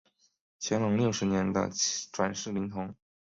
[0.59, 1.69] 乾隆六十年的
[2.11, 2.95] 转世灵童。